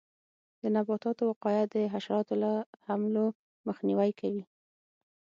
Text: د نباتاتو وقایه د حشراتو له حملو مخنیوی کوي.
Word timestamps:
د 0.61 0.63
نباتاتو 0.75 1.23
وقایه 1.31 1.63
د 1.73 1.75
حشراتو 1.93 2.33
له 2.43 2.51
حملو 2.85 3.25
مخنیوی 3.67 4.11
کوي. 4.19 4.43